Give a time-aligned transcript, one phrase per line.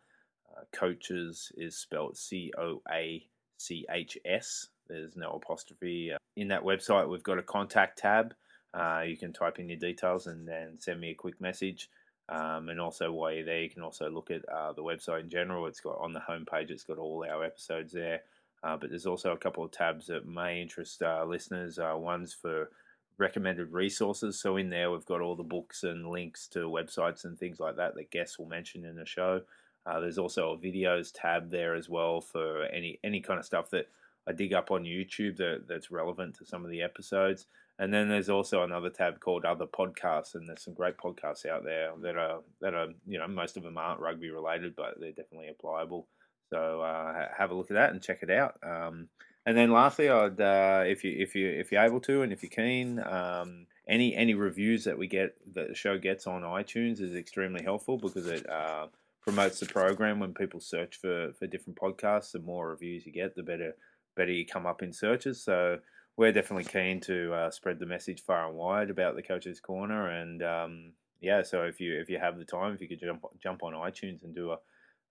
[0.50, 4.68] Uh, coaches is spelled C O A C H S.
[4.88, 6.12] There's no apostrophe.
[6.12, 8.34] Uh, in that website, we've got a contact tab.
[8.74, 11.88] Uh, you can type in your details and then send me a quick message.
[12.28, 15.30] Um, and also, while you're there, you can also look at uh, the website in
[15.30, 15.66] general.
[15.66, 18.20] It's got on the homepage, it's got all our episodes there.
[18.62, 21.78] Uh, but there's also a couple of tabs that may interest uh, listeners.
[21.78, 22.70] Uh, one's for
[23.18, 24.40] recommended resources.
[24.40, 27.76] So in there, we've got all the books and links to websites and things like
[27.76, 29.42] that that guests will mention in the show.
[29.86, 33.70] Uh, there's also a videos tab there as well for any any kind of stuff
[33.70, 33.88] that
[34.26, 37.46] I dig up on YouTube that, that's relevant to some of the episodes.
[37.78, 41.64] And then there's also another tab called Other Podcasts, and there's some great podcasts out
[41.64, 45.12] there that are that are you know most of them aren't rugby related, but they're
[45.12, 46.06] definitely applicable.
[46.50, 48.56] So uh, have a look at that and check it out.
[48.62, 49.08] Um,
[49.46, 52.42] and then lastly, I'd uh, if you if you if you're able to and if
[52.42, 57.00] you're keen, um, any any reviews that we get that the show gets on iTunes
[57.00, 58.88] is extremely helpful because it uh,
[59.22, 62.32] promotes the program when people search for for different podcasts.
[62.32, 63.74] The more reviews you get, the better
[64.16, 65.42] better you come up in searches.
[65.42, 65.78] So
[66.18, 70.08] we're definitely keen to uh, spread the message far and wide about the Coach's Corner.
[70.08, 73.24] And um, yeah, so if you if you have the time, if you could jump
[73.42, 74.58] jump on iTunes and do a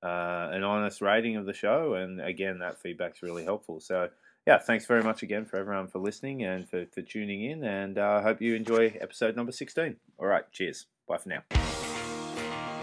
[0.04, 1.94] uh, an honest rating of the show.
[1.94, 3.80] And again, that feedback's really helpful.
[3.80, 4.10] So,
[4.46, 7.64] yeah, thanks very much again for everyone for listening and for, for tuning in.
[7.64, 9.96] And I uh, hope you enjoy episode number 16.
[10.20, 10.86] All right, cheers.
[11.08, 11.44] Bye for now.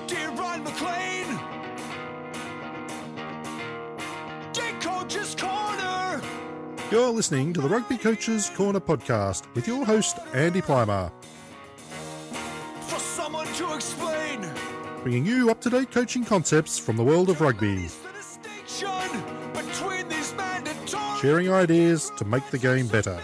[0.06, 1.54] Dear Ron McLean,
[5.04, 6.22] Coach's Corner.
[6.90, 11.12] You're listening to the Rugby Coaches Corner podcast with your host, Andy Plimer.
[12.82, 14.42] For someone to explain
[15.04, 17.88] bringing you up to date coaching concepts from the world of rugby.
[21.20, 23.20] Sharing ideas to make the game better.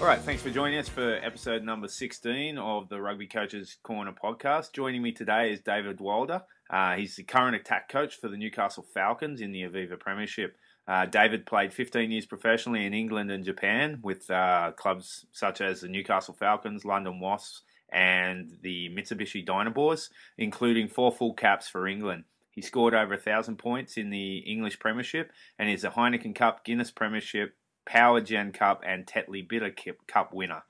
[0.00, 4.12] All right, thanks for joining us for episode number 16 of the Rugby Coaches Corner
[4.12, 4.72] podcast.
[4.72, 6.42] Joining me today is David Walder.
[6.70, 10.56] Uh, he's the current attack coach for the Newcastle Falcons in the Aviva Premiership.
[10.86, 15.80] Uh, David played 15 years professionally in England and Japan with uh, clubs such as
[15.80, 22.24] the Newcastle Falcons, London Wasps, and the Mitsubishi Dynaboars, including four full caps for England.
[22.50, 26.64] He scored over a thousand points in the English Premiership and is a Heineken Cup,
[26.64, 27.54] Guinness Premiership,
[27.86, 29.74] Powergen Cup, and Tetley Bitter
[30.06, 30.62] Cup winner.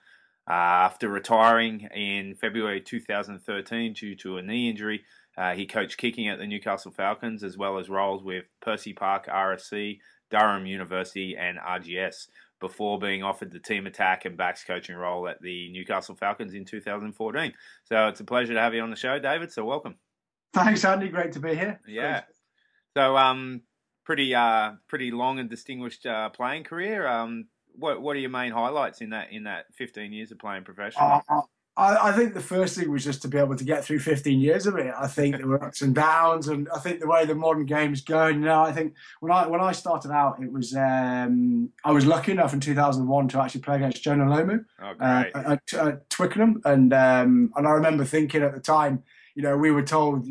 [0.49, 5.05] Uh, after retiring in February 2013 due to a knee injury,
[5.37, 9.27] uh, he coached kicking at the Newcastle Falcons as well as roles with Percy Park,
[9.27, 9.99] RFC,
[10.31, 12.29] Durham University, and RGS
[12.61, 16.65] before being offered the team attack and backs coaching role at the Newcastle Falcons in
[16.65, 17.53] 2014.
[17.85, 19.53] So it's a pleasure to have you on the show, David.
[19.53, 19.97] So welcome.
[20.55, 21.09] Thanks, Andy.
[21.09, 21.81] Great to be here.
[21.87, 22.13] Yeah.
[22.13, 22.23] Great.
[22.97, 23.61] So um,
[24.05, 27.07] pretty uh, pretty long and distinguished uh, playing career.
[27.07, 30.65] Um, what what are your main highlights in that in that 15 years of playing
[30.65, 31.21] professionally?
[31.29, 31.43] Uh,
[31.77, 34.41] I, I, think the first thing was just to be able to get through 15
[34.41, 34.95] years of it.
[34.99, 38.01] I think there were ups and downs, and I think the way the modern game's
[38.01, 38.65] going you now.
[38.65, 42.55] I think when I when I started out, it was um, I was lucky enough
[42.55, 47.53] in 2001 to actually play against Jonah Lomu oh, uh, at, at, Twickenham, and um,
[47.57, 49.03] and I remember thinking at the time,
[49.35, 50.27] you know, we were told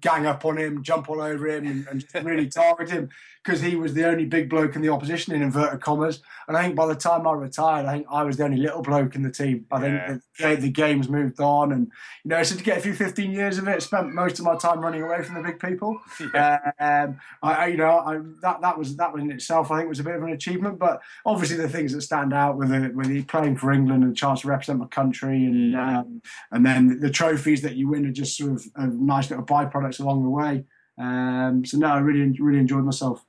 [0.00, 3.10] gang up on him, jump all over him, and, and really target him
[3.46, 6.20] because he was the only big bloke in the opposition in inverted commas.
[6.48, 8.82] And I think by the time I retired, I think I was the only little
[8.82, 9.66] bloke in the team.
[9.70, 10.06] I yeah.
[10.08, 11.90] think the, the, game's moved on, and
[12.24, 14.56] you know, so to get a few 15 years of it, spent most of my
[14.56, 15.98] time running away from the big people.
[16.34, 16.58] Yeah.
[16.80, 20.02] Um, I, you know, I, that that was that in itself, I think, was a
[20.02, 20.78] bit of an achievement.
[20.78, 24.16] But obviously, the things that stand out with it, with playing for England and the
[24.16, 25.78] chance to represent my country, and mm.
[25.78, 29.44] um, and then the trophies that you win are just sort of a nice little
[29.80, 30.64] byproducts along the way.
[30.98, 33.24] Um, so no, I really really enjoyed myself.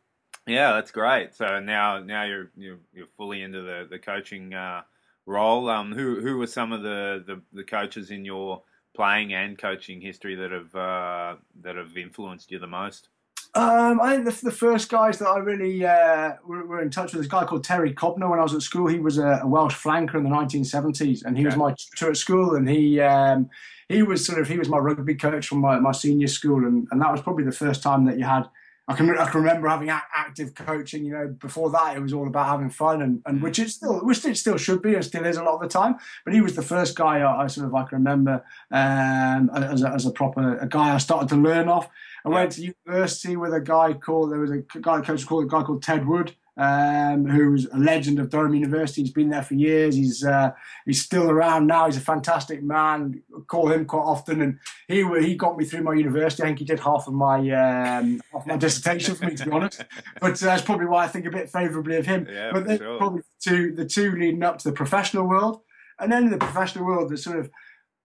[0.48, 1.36] Yeah, that's great.
[1.36, 4.84] So now, now you're you're, you're fully into the the coaching uh,
[5.26, 5.70] role.
[5.70, 8.64] Um, who who were some of the, the, the coaches in your
[8.96, 13.10] playing and coaching history that have uh, that have influenced you the most?
[13.54, 17.14] Um, I think the, the, first guys that I really uh, were, were, in touch
[17.14, 18.88] with is a guy called Terry Cobner when I was at school.
[18.88, 21.56] He was a, a Welsh flanker in the 1970s, and he okay.
[21.56, 22.56] was my tutor at school.
[22.56, 23.50] And he um,
[23.90, 26.88] he was sort of he was my rugby coach from my, my senior school, and,
[26.92, 28.48] and that was probably the first time that you had
[28.90, 31.04] I can I can remember having active coaching.
[31.04, 33.44] You know, before that it was all about having fun, and, and mm.
[33.44, 35.68] which it still which it still should be and still is a lot of the
[35.68, 35.98] time.
[36.24, 39.84] But he was the first guy I, I sort of I can remember um, as,
[39.84, 41.90] a, as a proper a guy I started to learn off.
[42.26, 45.48] I went to university with a guy called there was a guy coach called a
[45.48, 49.04] guy called Ted Wood um, who's a legend of Durham University.
[49.04, 49.96] He's been there for years.
[49.96, 50.52] He's uh,
[50.86, 51.86] he's still around now.
[51.86, 53.22] He's a fantastic man.
[53.36, 56.44] I call him quite often, and he he got me through my university.
[56.44, 59.52] I think he did half of my um, half my dissertation for me, to be
[59.52, 59.86] honest.
[60.20, 62.28] But uh, that's probably why I think a bit favourably of him.
[62.30, 62.98] Yeah, but then sure.
[62.98, 65.62] probably two the two leading up to the professional world,
[66.00, 67.52] and then in the professional world, the sort of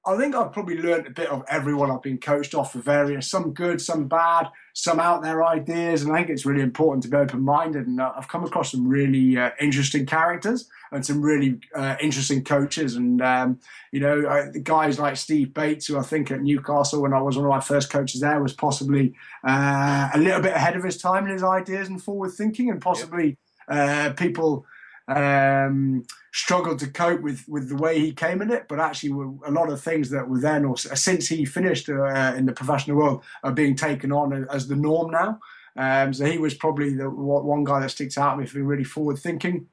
[0.05, 3.31] I think I've probably learned a bit of everyone I've been coached off for various,
[3.31, 6.03] some good, some bad, some out there ideas.
[6.03, 7.87] And I think it's really important to be open minded.
[7.87, 12.43] And uh, I've come across some really uh, interesting characters and some really uh, interesting
[12.43, 12.97] coaches.
[12.97, 13.61] And, um,
[13.93, 17.37] you know, the guys like Steve Bates, who I think at Newcastle, when I was
[17.37, 19.15] one of my first coaches there, was possibly
[19.47, 22.83] uh, a little bit ahead of his time in his ideas and forward thinking, and
[22.83, 23.37] possibly
[23.69, 24.67] uh, people
[25.09, 28.67] um, struggled to cope with with the way he came in it.
[28.69, 29.11] But actually,
[29.47, 32.97] a lot of things that were then or since he finished uh, in the professional
[32.97, 35.41] world are being taken on as the norm now.
[35.77, 38.85] Um, so he was probably the one guy that sticks out me for being really
[38.85, 39.69] forward thinking.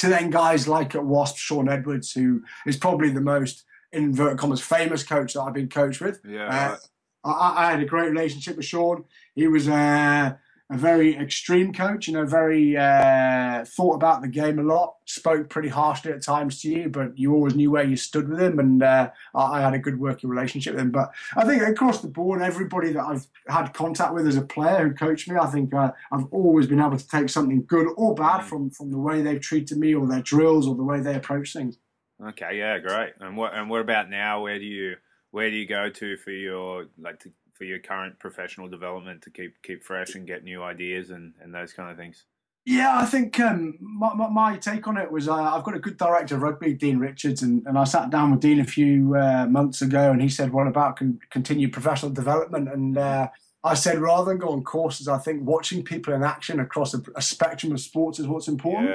[0.00, 4.38] To then guys like at Wasp, Shaun Edwards, who is probably the most in inverted
[4.38, 6.20] commas famous coach that I've been coached with.
[6.26, 6.76] Yeah.
[7.24, 9.04] Uh, I, I, had a great relationship with Shaun.
[9.34, 10.34] He was uh,
[10.74, 15.48] a very extreme coach, you know, very uh, thought about the game a lot, spoke
[15.48, 18.58] pretty harshly at times to you, but you always knew where you stood with him,
[18.58, 20.90] and uh, I had a good working relationship with him.
[20.90, 24.88] But I think across the board, everybody that I've had contact with as a player
[24.88, 28.14] who coached me, I think uh, I've always been able to take something good or
[28.14, 28.44] bad mm.
[28.44, 31.52] from from the way they've treated me, or their drills, or the way they approach
[31.52, 31.78] things.
[32.22, 33.12] Okay, yeah, great.
[33.20, 34.42] And what and what about now?
[34.42, 34.96] Where do you
[35.30, 39.30] where do you go to for your like to for your current professional development to
[39.30, 42.24] keep keep fresh and get new ideas and, and those kind of things?
[42.66, 45.78] Yeah, I think um, my, my, my, take on it was uh, I've got a
[45.78, 49.14] good director of rugby, Dean Richards, and, and I sat down with Dean a few
[49.16, 53.28] uh, months ago, and he said, "What about con- continued professional development?" And uh,
[53.64, 57.02] I said, rather than go on courses, I think watching people in action across a,
[57.16, 58.90] a spectrum of sports is what's important,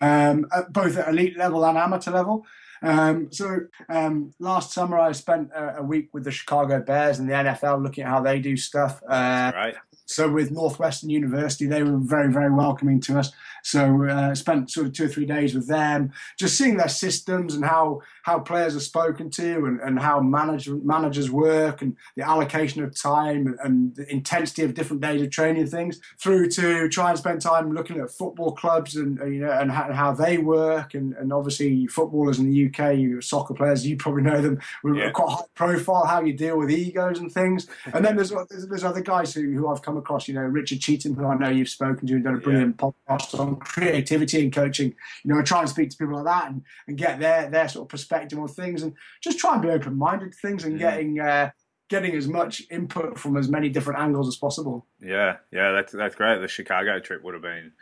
[0.00, 0.30] yeah.
[0.30, 2.44] um, at both at elite level and amateur level.
[2.82, 7.28] Um, so um, last summer, I spent a, a, week with the Chicago Bears and
[7.28, 9.02] the NFL looking at how they do stuff.
[9.04, 9.74] Uh, right.
[10.06, 13.32] So with Northwestern University, they were very, very welcoming to us.
[13.62, 17.54] So uh, spent sort of two or three days with them, just seeing their systems
[17.54, 22.22] and how how players are spoken to and, and how manage, managers work and the
[22.22, 26.88] allocation of time and, and, the intensity of different days of training things through to
[26.88, 30.12] try and spend time looking at football clubs and you know and how, and how
[30.12, 34.60] they work and, and obviously footballers in the UK, soccer players, you probably know them,
[34.82, 35.10] we're yeah.
[35.10, 37.66] quite high profile, how you deal with egos and things.
[37.92, 40.80] And then there's there's, there's other guys who, who I've come across, you know, Richard
[40.80, 42.88] Cheetham, who I know you've spoken to and done a brilliant yeah.
[42.88, 44.94] podcast on creativity and coaching.
[45.24, 47.68] You know, I try and speak to people like that and, and get their their
[47.68, 50.76] sort of perspective on things and just try and be open minded to things and
[50.76, 50.78] mm.
[50.78, 51.50] getting uh,
[51.88, 54.86] getting as much input from as many different angles as possible.
[55.00, 56.40] Yeah, yeah, that's that's great.
[56.40, 57.72] The Chicago trip would have been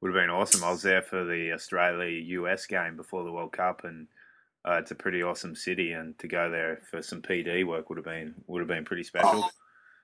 [0.00, 0.64] would have been awesome.
[0.64, 4.06] I was there for the Australia US game before the World Cup and.
[4.62, 7.96] Uh, it's a pretty awesome city, and to go there for some PD work would
[7.96, 9.44] have been would have been pretty special.
[9.44, 9.50] Oh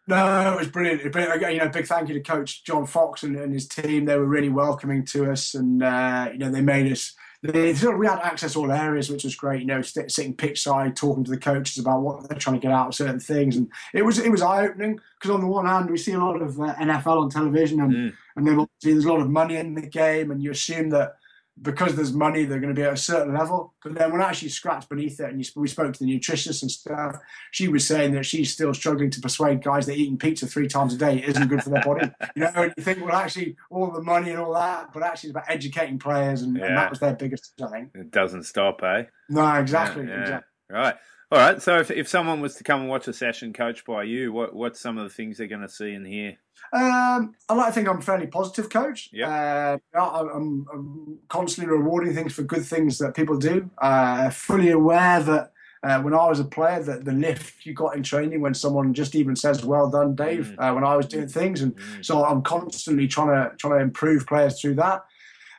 [0.06, 1.12] no, it was brilliant.
[1.12, 4.04] But again, you know, big thank you to Coach John Fox and, and his team.
[4.04, 7.14] They were really welcoming to us, and uh, you know, they made us.
[7.42, 9.60] They, we had access to all areas, which was great.
[9.60, 12.62] You know, st- sitting pitch side, talking to the coaches about what they're trying to
[12.62, 15.46] get out of certain things, and it was it was eye opening because on the
[15.46, 18.12] one hand, we see a lot of uh, NFL on television, and mm.
[18.36, 21.16] and then obviously there's a lot of money in the game, and you assume that
[21.60, 23.74] because there's money, they're going to be at a certain level.
[23.82, 26.62] But then when I actually scratched beneath it, and you, we spoke to the nutritionist
[26.62, 27.16] and stuff,
[27.50, 30.94] she was saying that she's still struggling to persuade guys that eating pizza three times
[30.94, 32.10] a day isn't good for their body.
[32.34, 35.30] You know, and you think, well, actually, all the money and all that, but actually,
[35.30, 36.66] it's about educating players, and, yeah.
[36.66, 37.90] and that was their biggest, thing.
[37.94, 39.04] It doesn't stop, eh?
[39.30, 40.04] No, exactly.
[40.04, 40.20] Yeah, yeah.
[40.20, 40.48] exactly.
[40.68, 40.94] Right.
[41.32, 41.60] All right.
[41.60, 44.54] So if, if someone was to come and watch a session coached by you, what
[44.54, 46.36] what's some of the things they're going to see and hear?
[46.72, 49.10] Um, I like to think I'm a fairly positive coach.
[49.12, 49.78] Yeah.
[49.94, 53.70] Uh, I'm, I'm, constantly rewarding things for good things that people do.
[53.78, 55.52] Uh, fully aware that
[55.82, 58.94] uh, when I was a player, that the lift you got in training when someone
[58.94, 60.58] just even says "Well done, Dave," mm.
[60.58, 62.04] Uh, when I was doing things, and mm.
[62.04, 65.04] so I'm constantly trying to trying to improve players through that.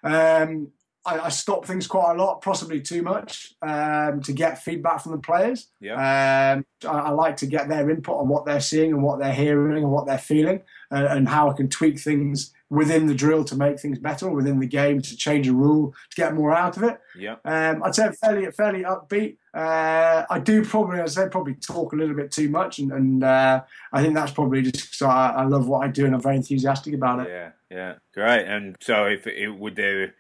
[0.04, 0.72] Um,
[1.08, 5.14] I, I, stop things quite a lot, possibly too much, um, to get feedback from
[5.14, 5.68] the players.
[5.80, 5.94] Yeah.
[5.94, 9.34] Um, I, I, like to get their input on what they're seeing and what they're
[9.34, 10.62] hearing and what they're feeling,
[10.92, 14.60] and, and how I can tweak things within the drill to make things better, within
[14.60, 17.00] the game to change a rule to get more out of it.
[17.18, 17.36] Yeah.
[17.46, 19.38] Um, I'd say fairly fairly upbeat.
[19.54, 23.24] Uh, I do probably, I say, probably talk a little bit too much, and, and
[23.24, 26.22] uh, I think that's probably just because I, I, love what I do and I'm
[26.22, 27.30] very enthusiastic about it.
[27.30, 28.46] Yeah, yeah, great.
[28.46, 30.14] And so, if it would there,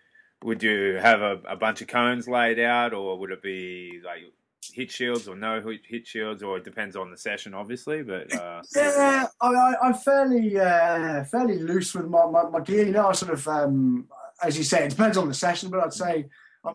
[0.44, 4.22] would you have a, a bunch of cones laid out, or would it be like
[4.77, 8.03] hit shields or no hit shields, or it depends on the session, obviously.
[8.03, 12.86] But uh, yeah, I, am fairly uh, fairly loose with my, my, my, gear.
[12.86, 14.08] You know, I sort of, um,
[14.44, 16.27] as you say, it depends on the session, but I'd say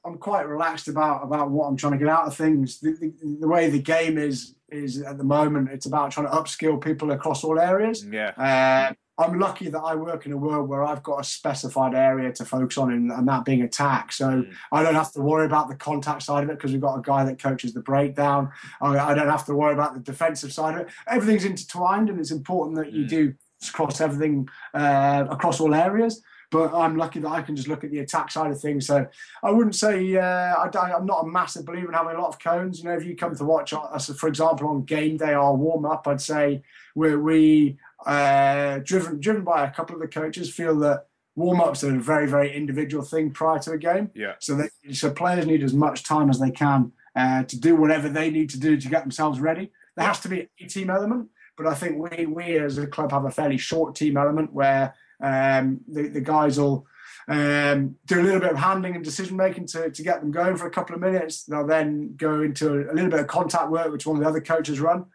[0.05, 2.81] I'm quite relaxed about about what I'm trying to get out of things.
[2.81, 6.33] The, the, the, way the game is is at the moment, it's about trying to
[6.33, 8.05] upskill people across all areas.
[8.05, 8.31] Yeah.
[8.31, 12.33] Uh, I'm lucky that I work in a world where I've got a specified area
[12.33, 14.13] to focus on, and, and that being attack.
[14.13, 14.55] So mm.
[14.73, 17.03] I don't have to worry about the contact side of it because we've got a
[17.03, 18.51] guy that coaches the breakdown.
[18.81, 20.93] I, I, don't have to worry about the defensive side of it.
[21.07, 23.09] Everything's intertwined, and it's important that you mm.
[23.09, 23.35] do
[23.73, 27.91] cross everything uh, across all areas but I'm lucky that I can just look at
[27.91, 28.87] the attack side of things.
[28.87, 29.07] So
[29.43, 32.39] I wouldn't say uh, I, am not a massive believer in having a lot of
[32.39, 32.79] cones.
[32.79, 35.87] You know, if you come to watch us, for example, on game day, our warm
[35.87, 36.63] up, I'd say
[36.95, 41.83] we we uh, driven driven by a couple of the coaches feel that warm ups
[41.85, 44.11] are a very very individual thing prior to a game.
[44.15, 44.35] Yeah.
[44.39, 48.09] So they, so players need as much time as they can uh, to do whatever
[48.09, 49.71] they need to do to get themselves ready.
[49.97, 53.13] There has to be a team element, but I think we we as a club
[53.13, 56.87] have a fairly short team element where um, the, the guys will
[57.29, 60.57] um, do a little bit of handling and decision making to, to get them going
[60.57, 61.45] for a couple of minutes.
[61.45, 64.41] They'll then go into a little bit of contact work, which one of the other
[64.41, 65.07] coaches run.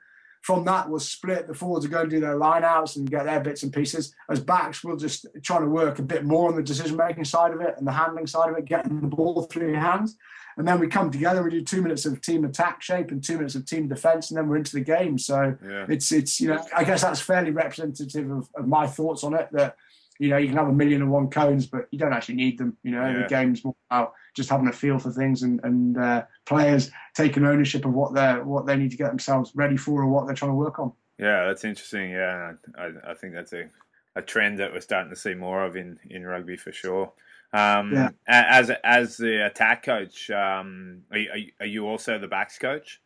[0.48, 1.46] From that, we'll split.
[1.46, 4.16] The forwards will go and do their lineouts and get their bits and pieces.
[4.30, 7.52] As backs, we'll just try to work a bit more on the decision making side
[7.52, 10.16] of it and the handling side of it, getting the ball through your hands.
[10.56, 13.36] And then we come together, we do two minutes of team attack shape and two
[13.36, 15.18] minutes of team defense, and then we're into the game.
[15.18, 15.86] So yeah.
[15.90, 19.50] it's, it's you know, I guess that's fairly representative of, of my thoughts on it
[19.52, 19.76] that
[20.20, 22.58] you know, you can have a million and one cones, but you don't actually need
[22.58, 22.76] them.
[22.84, 23.24] You know, yeah.
[23.24, 27.46] the game's more about just having a feel for things and, and uh, players taking
[27.46, 30.36] ownership of what they're what they need to get themselves ready for or what they're
[30.36, 30.92] trying to work on.
[31.18, 32.12] Yeah, that's interesting.
[32.12, 33.70] Yeah, I, I think that's a,
[34.16, 37.12] a trend that we're starting to see more of in, in rugby for sure.
[37.54, 38.10] Um, yeah.
[38.28, 41.20] As as the attack coach, um, are,
[41.62, 43.02] are you also the backs coach?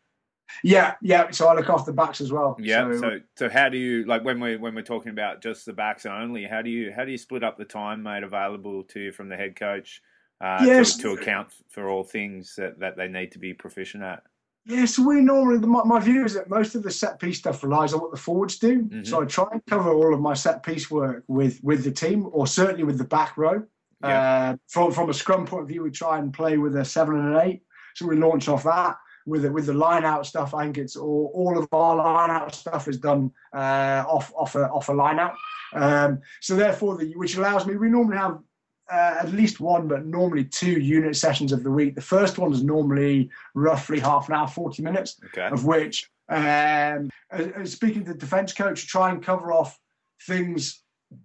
[0.64, 1.32] Yeah, yeah.
[1.32, 2.56] So I look after the backs as well.
[2.60, 2.92] Yeah.
[2.94, 5.74] So, so, so how do you like when we when we're talking about just the
[5.74, 6.46] backs only?
[6.46, 9.30] How do you how do you split up the time made available to you from
[9.30, 10.02] the head coach
[10.42, 10.96] uh, yes.
[10.98, 14.24] to, to, account for all things that, that they need to be proficient at?
[14.66, 17.64] Yeah, so we normally my, my view is that most of the set piece stuff
[17.64, 18.84] relies on what the forwards do.
[18.84, 19.04] Mm-hmm.
[19.04, 22.30] So I try and cover all of my set piece work with with the team,
[22.32, 23.64] or certainly with the back row.
[24.04, 24.52] Yeah.
[24.52, 27.18] Uh, from from a scrum point of view, we try and play with a seven
[27.18, 27.64] and an eight.
[27.96, 30.96] So we launch off that with the, with the line out stuff, I think it's
[30.96, 34.94] all, all of our line out stuff is done uh, off off a off a
[34.94, 35.36] line out.
[35.74, 38.40] Um, so therefore, the, which allows me, we normally have
[38.92, 41.96] uh, at least one, but normally two unit sessions of the week.
[41.96, 45.50] The first one is normally roughly half an hour, forty minutes, okay.
[45.52, 47.10] of which um,
[47.66, 49.78] speaking to the defence coach, try and cover off
[50.28, 50.84] things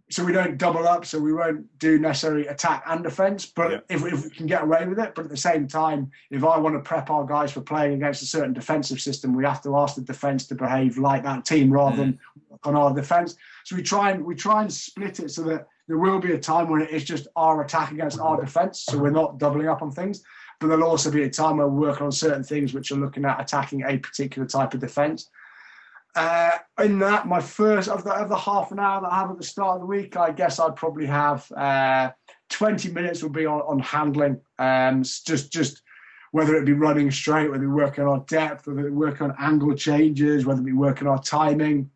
[0.09, 3.45] so we don't double up, so we won't do necessarily attack and defence.
[3.45, 3.78] But yeah.
[3.88, 6.59] if, if, we can get away with it, but at the same time, if I
[6.59, 9.76] want to prep our guys for playing against a certain defensive system, we have to
[9.76, 11.99] ask the defence to behave like that team rather mm.
[11.99, 12.19] than
[12.62, 13.37] on our defence.
[13.64, 16.38] So we try and we try and split it so that there will be a
[16.38, 19.83] time when it is just our attack against our defence, so we're not doubling up
[19.83, 20.23] on things.
[20.61, 23.25] But there'll also be a time where we're working on certain things which are looking
[23.25, 25.28] at attacking a particular type of defence.
[26.16, 29.30] Uh, in that, my first of the, of the half an hour that I have
[29.30, 32.11] at the start of the week, I guess I'd probably have uh,
[32.49, 34.40] 20 minutes would be on, on handling.
[34.58, 35.82] Um, just just
[36.32, 39.75] whether it be running straight, whether be working on depth, whether be working on angle
[39.75, 41.90] changes, whether be working on timing,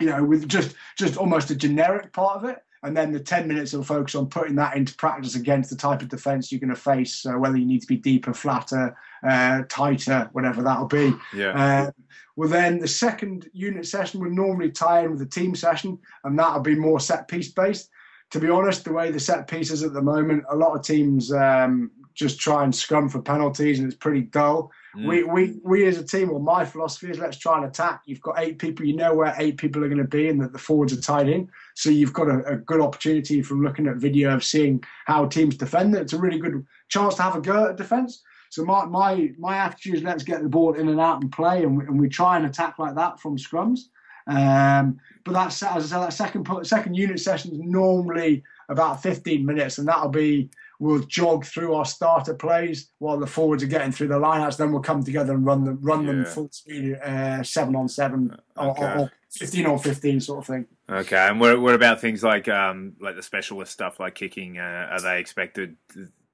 [0.00, 2.58] you know, with just just almost a generic part of it.
[2.84, 6.02] And then the 10 minutes will focus on putting that into practice against the type
[6.02, 7.16] of defence you're going to face.
[7.16, 8.94] So whether you need to be deeper, flatter,
[9.26, 11.14] uh, tighter, whatever that'll be.
[11.34, 11.52] Yeah.
[11.86, 11.90] Uh,
[12.36, 16.38] well, then the second unit session would normally tie in with the team session, and
[16.38, 17.88] that'll be more set piece based.
[18.30, 21.32] To be honest, the way the set pieces at the moment, a lot of teams
[21.32, 24.70] um, just try and scrum for penalties, and it's pretty dull.
[24.96, 25.08] Mm.
[25.08, 28.02] We, we, we as a team, well, my philosophy is let's try and attack.
[28.06, 30.52] You've got eight people, you know where eight people are going to be, and that
[30.52, 31.48] the forwards are tied in.
[31.74, 35.56] So you've got a, a good opportunity from looking at video of seeing how teams
[35.56, 35.94] defend.
[35.96, 38.22] It's a really good chance to have a go at defence.
[38.50, 41.64] So my my my attitude is let's get the ball in and out and play,
[41.64, 43.80] and we, and we try and attack like that from scrums.
[44.28, 49.44] Um, but that's as I said, that second second unit session is normally about 15
[49.44, 50.50] minutes, and that'll be
[50.84, 54.58] we'll jog through our starter plays while the forwards are getting through the lineouts.
[54.58, 56.12] Then we'll come together and run them, run yeah.
[56.12, 58.82] them full speed, uh, seven on seven okay.
[58.82, 60.66] or, or, fifteen on fifteen, sort of thing.
[60.88, 64.58] Okay, and what, what about things like um, like the specialist stuff, like kicking?
[64.58, 65.76] Uh, are they expected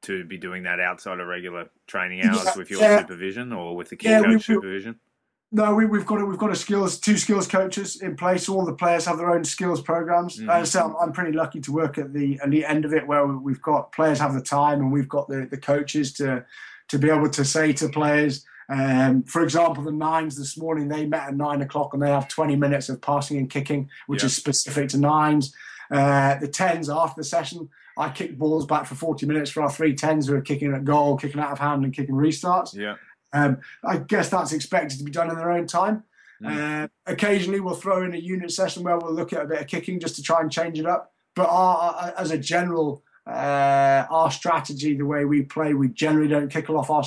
[0.03, 2.99] to be doing that outside of regular training hours yeah, with your yeah.
[2.99, 4.99] supervision or with the kick coach we, supervision?
[5.53, 8.49] No, we, have got a, we've got a skills two skills coaches in place.
[8.49, 10.39] All the players have their own skills programs.
[10.39, 10.49] Mm-hmm.
[10.49, 13.27] Uh, so I'm, I'm, pretty lucky to work at the elite end of it, where
[13.27, 16.45] we've got players have the time and we've got the, the coaches to
[16.89, 18.45] to be able to say to players.
[18.69, 22.29] Um, for example, the nines this morning they met at nine o'clock and they have
[22.29, 24.29] 20 minutes of passing and kicking, which yep.
[24.29, 25.53] is specific to nines.
[25.91, 29.71] Uh, the tens after the session, I kick balls back for 40 minutes for our
[29.71, 32.75] three tens who are kicking at goal, kicking out of hand, and kicking restarts.
[32.75, 32.95] Yeah.
[33.33, 36.05] Um, I guess that's expected to be done in their own time.
[36.43, 36.85] Mm.
[36.85, 39.67] Uh, occasionally, we'll throw in a unit session where we'll look at a bit of
[39.67, 41.13] kicking just to try and change it up.
[41.35, 46.51] But our, as a general, uh, our strategy, the way we play, we generally don't
[46.51, 47.05] kick off our,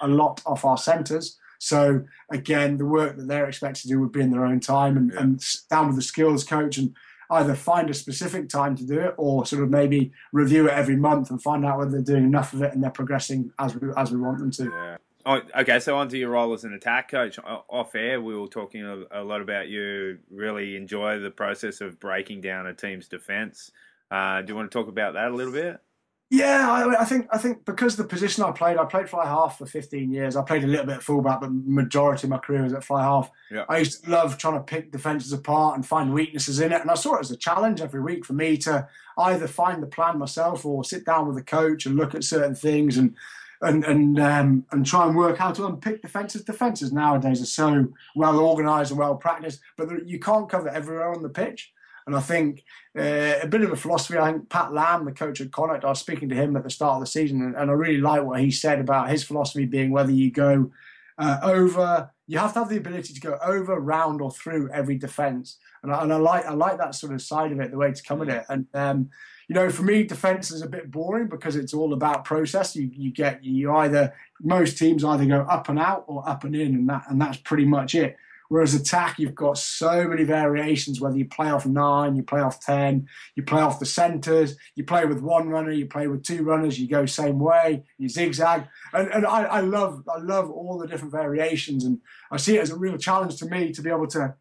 [0.00, 1.38] a lot off our centres.
[1.58, 4.96] So again, the work that they're expected to do would be in their own time
[4.96, 5.20] and, yeah.
[5.20, 6.94] and down with the skills coach and
[7.30, 10.96] either find a specific time to do it or sort of maybe review it every
[10.96, 13.88] month and find out whether they're doing enough of it and they're progressing as we
[13.96, 14.64] as we want them to.
[14.64, 14.96] Yeah.
[15.28, 17.38] Oh, okay, so onto your role as an attack coach.
[17.44, 22.00] Off air, we were talking a, a lot about you really enjoy the process of
[22.00, 23.70] breaking down a team's defence.
[24.10, 25.82] Uh, do you want to talk about that a little bit?
[26.30, 29.58] Yeah, I, I, think I think because the position I played, I played fly half
[29.58, 30.34] for 15 years.
[30.34, 33.02] I played a little bit of fullback, but majority of my career was at fly
[33.02, 33.30] half.
[33.50, 33.66] Yeah.
[33.68, 36.90] I used to love trying to pick defences apart and find weaknesses in it, and
[36.90, 40.18] I saw it as a challenge every week for me to either find the plan
[40.18, 43.14] myself or sit down with a coach and look at certain things and
[43.60, 46.44] and and um, and try and work how to unpick defences.
[46.44, 51.22] Defences nowadays are so well organised and well practiced, but you can't cover everywhere on
[51.22, 51.72] the pitch.
[52.06, 52.64] And I think
[52.98, 54.16] uh, a bit of a philosophy.
[54.16, 56.70] I think Pat Lam, the coach at Connacht, I was speaking to him at the
[56.70, 59.66] start of the season, and, and I really like what he said about his philosophy
[59.66, 60.70] being whether you go
[61.18, 64.96] uh, over, you have to have the ability to go over, round, or through every
[64.96, 65.58] defence.
[65.82, 67.92] And I, and I like I like that sort of side of it, the way
[67.92, 68.44] to come at it.
[68.48, 69.10] And um,
[69.48, 72.76] you know, for me, defence is a bit boring because it's all about process.
[72.76, 76.54] You you get you either most teams either go up and out or up and
[76.54, 78.16] in, and that and that's pretty much it.
[78.48, 82.60] Whereas attack, you've got so many variations, whether you play off nine, you play off
[82.60, 83.06] 10,
[83.36, 86.80] you play off the centres, you play with one runner, you play with two runners,
[86.80, 88.66] you go same way, you zigzag.
[88.94, 91.84] And, and I, I love I love all the different variations.
[91.84, 94.34] And I see it as a real challenge to me to be able to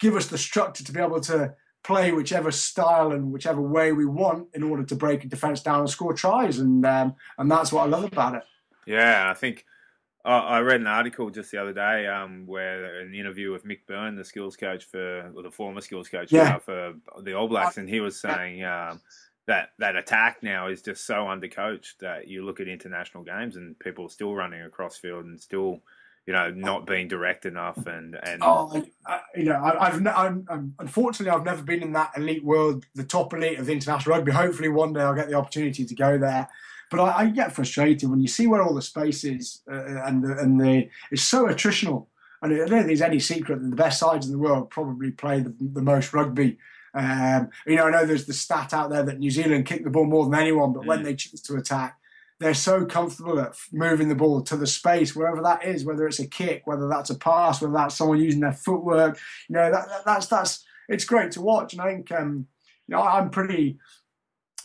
[0.00, 4.06] give us the structure to be able to play whichever style and whichever way we
[4.06, 6.58] want in order to break a defence down and score tries.
[6.58, 8.42] And um, and that's what I love about it.
[8.86, 9.64] Yeah, I think
[10.24, 14.16] I read an article just the other day um, where an interview with Mick Byrne,
[14.16, 16.58] the skills coach for, or the former skills coach yeah.
[16.58, 19.00] for the All Blacks, and he was saying um,
[19.46, 23.78] that that attack now is just so undercoached that you look at international games and
[23.78, 25.80] people are still running across field and still,
[26.28, 28.42] you know, not being direct enough and and.
[28.44, 32.44] Oh, I, you know, I, I've I'm, I'm, unfortunately I've never been in that elite
[32.44, 34.32] world, the top elite of international rugby.
[34.32, 36.46] Hopefully, one day I'll get the opportunity to go there.
[36.90, 40.22] But I, I get frustrated when you see where all the space is uh, and
[40.22, 42.08] the, and the it's so attritional.
[42.42, 45.12] And I don't think there's any secret that the best sides in the world probably
[45.12, 46.58] play the, the most rugby.
[46.92, 49.88] Um, you know, I know there's the stat out there that New Zealand kick the
[49.88, 50.88] ball more than anyone, but mm.
[50.88, 51.97] when they choose to attack,
[52.40, 56.20] they're so comfortable at moving the ball to the space, wherever that is, whether it's
[56.20, 59.18] a kick, whether that's a pass, whether that's someone using their footwork.
[59.48, 62.46] You know, that, that, that's that's it's great to watch, and I think um,
[62.86, 63.78] you know I'm pretty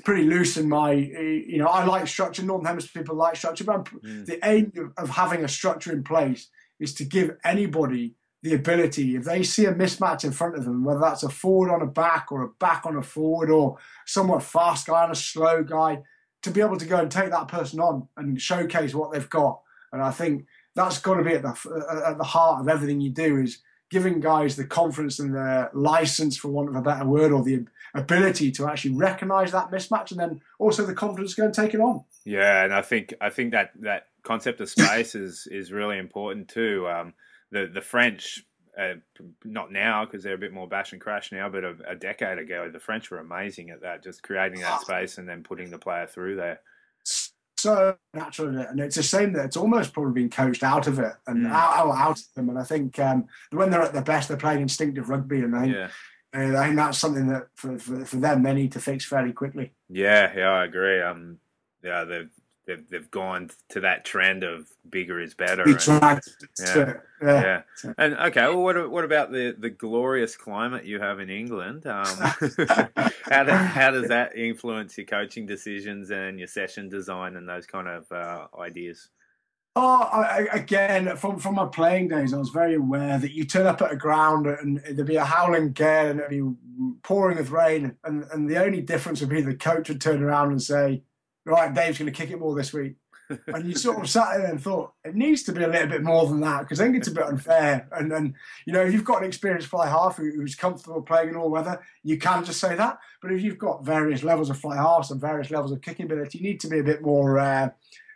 [0.03, 2.43] pretty loose in my, you know, I like structure.
[2.43, 4.25] Northern Hemisphere people like structure, but mm.
[4.25, 9.15] the aim of, of having a structure in place is to give anybody the ability,
[9.15, 11.85] if they see a mismatch in front of them, whether that's a forward on a
[11.85, 15.99] back or a back on a forward or somewhat fast guy on a slow guy,
[16.43, 19.61] to be able to go and take that person on and showcase what they've got.
[19.91, 23.09] And I think that's got to be at the at the heart of everything you
[23.09, 27.31] do is giving guys the confidence and the license, for want of a better word,
[27.31, 31.45] or the ability to actually recognise that mismatch, and then also the confidence to go
[31.45, 32.03] and take it on.
[32.25, 36.47] Yeah, and I think I think that that concept of space is is really important
[36.47, 36.87] too.
[36.87, 37.13] Um,
[37.51, 38.43] the the French.
[38.75, 38.95] Uh,
[39.45, 42.39] not now because they're a bit more bash and crash now, but a, a decade
[42.39, 45.77] ago, the French were amazing at that, just creating that space and then putting the
[45.77, 46.59] player through there
[47.63, 51.13] so natural and it's a shame that it's almost probably been coached out of it
[51.27, 51.49] and mm.
[51.49, 52.49] out, out of them.
[52.49, 55.61] And I think um, when they're at their best, they're playing instinctive rugby, and I
[55.61, 55.89] think, yeah.
[56.35, 59.31] uh, I think that's something that for, for, for, them they need to fix fairly
[59.31, 59.71] quickly.
[59.89, 61.01] Yeah, yeah, I agree.
[61.01, 61.37] Um,
[61.81, 62.29] yeah, they've
[62.65, 65.63] they've they've gone to that trend of bigger is better.
[65.63, 65.79] And,
[66.59, 66.93] yeah.
[67.21, 67.61] yeah.
[67.83, 71.85] yeah, And okay, well, what what about the the glorious climate you have in England?
[71.85, 72.05] Um,
[73.29, 77.65] how does how does that influence your coaching decisions and your session design and those
[77.65, 79.09] kind of uh, ideas?
[79.75, 83.65] Oh, I, again, from from my playing days, I was very aware that you turn
[83.65, 86.43] up at a ground and there'd be a howling gale and it'd be
[87.01, 90.51] pouring with rain, and, and the only difference would be the coach would turn around
[90.51, 91.01] and say,
[91.45, 92.95] "Right, Dave's going to kick it more this week."
[93.47, 96.03] and you sort of sat there and thought it needs to be a little bit
[96.03, 97.87] more than that because I think it's a bit unfair.
[97.91, 101.35] And then you know, if you've got an experienced fly half who's comfortable playing in
[101.35, 102.99] all weather, you can just say that.
[103.21, 106.39] But if you've got various levels of fly halves and various levels of kicking ability,
[106.39, 107.39] you need to be a bit more.
[107.39, 107.69] Uh,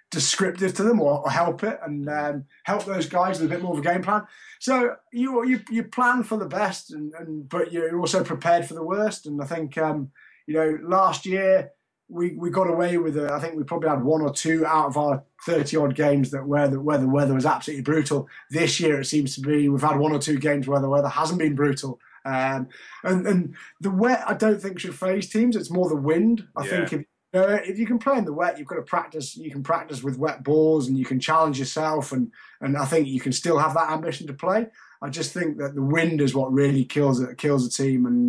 [0.09, 3.61] descriptive to them or, or help it and um, help those guys with a bit
[3.61, 4.25] more of a game plan.
[4.59, 8.73] So you you you plan for the best, and, and but you're also prepared for
[8.73, 9.25] the worst.
[9.25, 10.11] And I think um,
[10.45, 11.71] you know last year
[12.10, 13.30] we, we got away with it.
[13.30, 16.48] I think we probably had one or two out of our thirty odd games that
[16.48, 18.28] where the where the weather was absolutely brutal.
[18.50, 21.10] This year it seems to be we've had one or two games where the weather
[21.10, 22.00] hasn't been brutal.
[22.26, 22.70] Um,
[23.04, 25.56] and and the wet I don't think should phase teams.
[25.56, 26.48] It's more the wind.
[26.56, 26.70] I yeah.
[26.70, 29.36] think if know, if you can play in the wet, you've got to practice.
[29.36, 33.08] You can practice with wet balls, and you can challenge yourself, and and I think
[33.08, 34.67] you can still have that ambition to play.
[35.02, 38.28] I just think that the wind is what really kills it, kills a team, and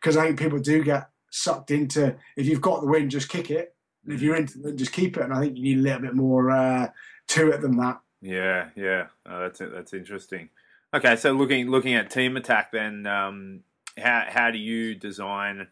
[0.00, 2.16] because um, I think people do get sucked into.
[2.36, 3.74] If you've got the wind, just kick it.
[4.04, 5.22] And if you're into the just keep it.
[5.22, 6.88] And I think you need a little bit more uh,
[7.28, 8.00] to it than that.
[8.20, 9.70] Yeah, yeah, oh, that's it.
[9.72, 10.48] That's interesting.
[10.92, 13.60] Okay, so looking looking at team attack, then um,
[13.96, 15.68] how how do you design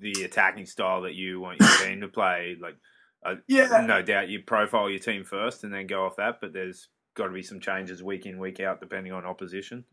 [0.00, 2.56] the attacking style that you want your team to play.
[2.60, 2.76] Like,
[3.24, 6.40] uh, yeah, no doubt you profile your team first and then go off that.
[6.40, 9.84] But there's got to be some changes week in week out depending on opposition.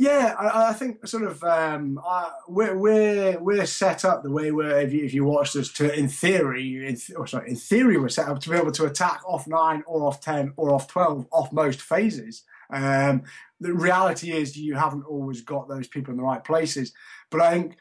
[0.00, 4.50] Yeah, I, I think sort of um, I, we're, we're we're set up the way
[4.50, 7.98] we're if you, if you watch this to in theory in, oh, sorry in theory
[7.98, 10.88] we're set up to be able to attack off nine or off ten or off
[10.88, 12.44] twelve off most phases.
[12.72, 13.24] Um,
[13.60, 16.94] the reality is you haven't always got those people in the right places,
[17.30, 17.76] but I think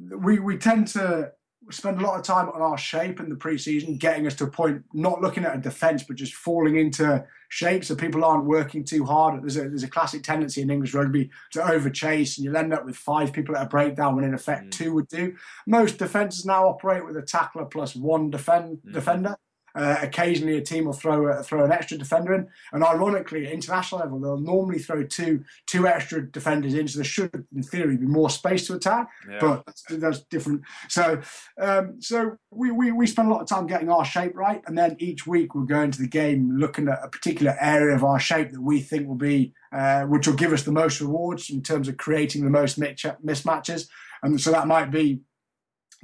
[0.00, 1.30] we we tend to
[1.70, 4.50] spend a lot of time on our shape in the preseason, getting us to a
[4.50, 8.84] point, not looking at a defence, but just falling into shape so people aren't working
[8.84, 9.42] too hard.
[9.42, 12.72] There's a, there's a classic tendency in English rugby to over chase, and you'll end
[12.72, 14.70] up with five people at a breakdown when in effect mm.
[14.70, 15.34] two would do.
[15.66, 18.92] Most defences now operate with a tackler plus one defend, mm.
[18.92, 19.36] defender.
[19.74, 23.52] Uh, occasionally, a team will throw a, throw an extra defender in, and ironically, at
[23.52, 26.86] international level, they'll normally throw two two extra defenders in.
[26.86, 29.38] So there should, in theory, be more space to attack, yeah.
[29.40, 30.62] but that's, that's, different.
[30.88, 31.20] So,
[31.60, 34.78] um, so we, we we spend a lot of time getting our shape right, and
[34.78, 38.20] then each week we'll go into the game looking at a particular area of our
[38.20, 41.62] shape that we think will be, uh, which will give us the most rewards in
[41.62, 43.88] terms of creating the most mismatches,
[44.22, 45.20] and so that might be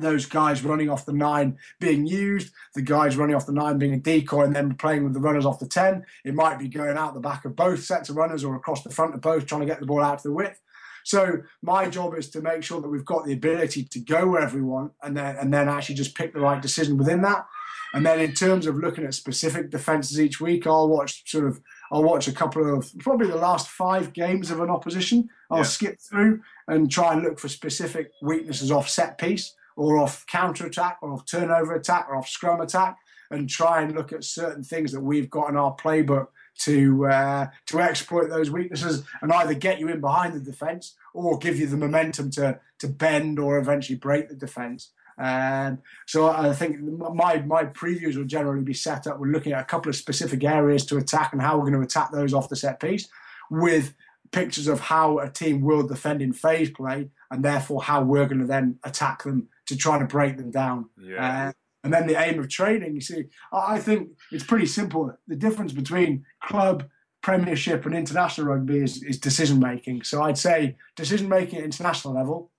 [0.01, 3.95] those guys running off the nine being used, the guys running off the nine being
[3.95, 6.05] a decoy, and then playing with the runners off the 10.
[6.25, 8.91] It might be going out the back of both sets of runners or across the
[8.91, 10.61] front of both, trying to get the ball out to the width.
[11.05, 14.57] So my job is to make sure that we've got the ability to go wherever
[14.57, 17.47] we want and then and then actually just pick the right decision within that.
[17.93, 21.61] And then in terms of looking at specific defenses each week, I'll watch sort of
[21.91, 25.29] I'll watch a couple of probably the last five games of an opposition.
[25.51, 25.65] I'll yeah.
[25.65, 30.67] skip through and try and look for specific weaknesses off set piece or off counter
[30.67, 32.99] attack or off turnover attack or off scrum attack
[33.31, 36.27] and try and look at certain things that we've got in our playbook
[36.59, 41.39] to uh, to exploit those weaknesses and either get you in behind the defence or
[41.39, 44.91] give you the momentum to to bend or eventually break the defence.
[45.17, 49.19] And so I think my my previews will generally be set up.
[49.19, 51.81] We're looking at a couple of specific areas to attack and how we're going to
[51.81, 53.09] attack those off the set piece,
[53.51, 53.95] with
[54.31, 58.41] pictures of how a team will defend in phase play, and therefore how we're going
[58.41, 60.91] to then attack them to try to break them down.
[61.01, 61.49] Yeah.
[61.49, 61.53] Uh,
[61.83, 65.17] and then the aim of training, you see, I think it's pretty simple.
[65.27, 66.85] The difference between club,
[67.23, 70.03] premiership, and international rugby is, is decision making.
[70.03, 72.51] So I'd say decision making at international level,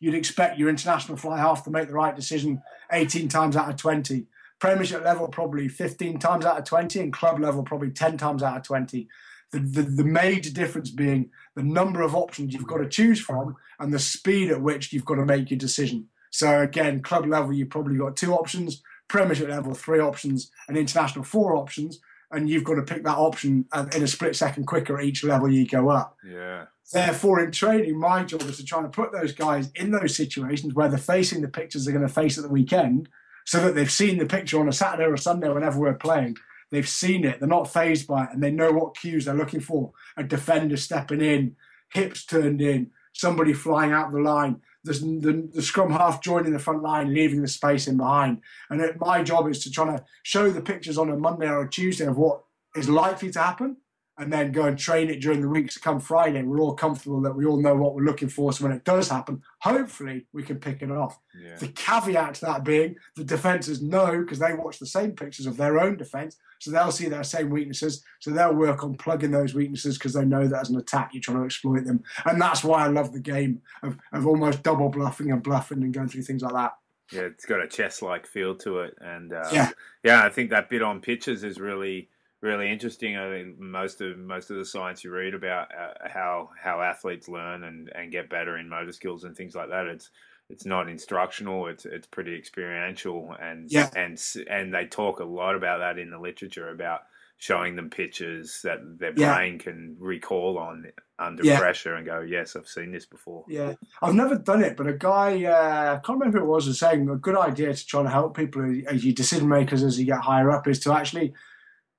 [0.00, 2.60] you'd expect your international fly half to make the right decision
[2.92, 4.26] 18 times out of 20.
[4.58, 8.56] Premiership level, probably 15 times out of 20, and club level, probably 10 times out
[8.56, 9.08] of 20.
[9.52, 13.54] The, the, the, major difference being the number of options you've got to choose from
[13.78, 16.08] and the speed at which you've got to make your decision.
[16.32, 21.24] So again, club level, you've probably got two options, Premiership level, three options, and international,
[21.24, 24.98] four options, and you've got to pick that option uh, in a split second quicker
[24.98, 26.16] at each level you go up.
[26.26, 26.64] Yeah.
[26.90, 30.72] Therefore, in training, my job is to try and put those guys in those situations
[30.72, 33.08] where they're facing the pictures they're going to face at the weekend,
[33.44, 36.36] so that they've seen the picture on a Saturday or a Sunday whenever we're playing.
[36.70, 39.60] They've seen it, they're not phased by it, and they know what cues they're looking
[39.60, 39.92] for.
[40.16, 41.56] A defender stepping in,
[41.92, 46.58] hips turned in, somebody flying out the line, the, the, the, scrum half joining the
[46.58, 48.40] front line, leaving the space in behind.
[48.68, 51.62] And it, my job is to try to show the pictures on a Monday or
[51.62, 52.42] a Tuesday of what
[52.74, 53.76] is likely to happen
[54.18, 55.72] and then go and train it during the week.
[55.72, 58.52] So come Friday, we're all comfortable that we all know what we're looking for.
[58.52, 61.18] So when it does happen, hopefully we can pick it off.
[61.34, 61.56] Yeah.
[61.56, 65.56] The caveat to that being the defenses know because they watch the same pictures of
[65.56, 66.36] their own defense.
[66.60, 68.04] So they'll see their same weaknesses.
[68.20, 71.22] So they'll work on plugging those weaknesses because they know that as an attack, you're
[71.22, 72.04] trying to exploit them.
[72.24, 75.92] And that's why I love the game of, of almost double bluffing and bluffing and
[75.92, 76.72] going through things like that.
[77.10, 79.70] Yeah, it's got a chess-like feel to it, and uh, yeah,
[80.02, 82.08] yeah, I think that bit on pitches is really
[82.42, 83.16] really interesting.
[83.16, 87.28] I think most of most of the science you read about uh, how how athletes
[87.28, 89.86] learn and, and get better in motor skills and things like that.
[89.86, 90.10] It's
[90.50, 91.68] it's not instructional.
[91.68, 93.88] It's it's pretty experiential and yeah.
[93.96, 97.02] and and they talk a lot about that in the literature about
[97.38, 100.86] showing them pictures that their brain can recall on
[101.18, 101.58] under yeah.
[101.58, 103.44] pressure and go, yes, I've seen this before.
[103.48, 106.68] Yeah, I've never done it, but a guy, uh, I can't remember who it was,
[106.68, 109.98] was saying a good idea to try to help people as you decision makers as
[109.98, 111.34] you get higher up is to actually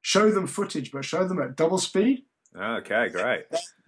[0.04, 2.26] show them footage, but show them at double speed.
[2.56, 3.46] Okay, great.